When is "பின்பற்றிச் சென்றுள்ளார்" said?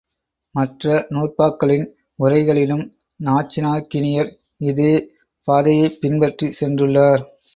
6.01-7.23